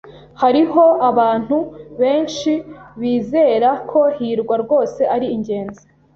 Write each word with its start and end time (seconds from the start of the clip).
Hariho 0.41 0.83
abantu 1.09 1.57
benshi 2.01 2.51
bizera 2.99 3.69
ko 3.89 3.99
hirwa 4.17 4.55
rwose 4.63 5.01
ari 5.15 5.27
ingenzi. 5.35 5.83